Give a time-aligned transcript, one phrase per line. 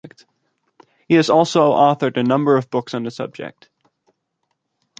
[1.07, 3.69] He has also authored a number of books on the subject.